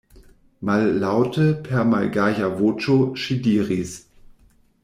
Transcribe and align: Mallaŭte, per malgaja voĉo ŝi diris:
Mallaŭte, 0.69 1.45
per 1.67 1.85
malgaja 1.93 2.51
voĉo 2.63 2.99
ŝi 3.25 3.41
diris: 3.49 3.97